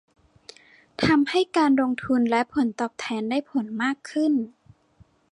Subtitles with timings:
[1.05, 4.33] ทำให้การลงทุนและผลตอบแทนได้ผลมากขึ้น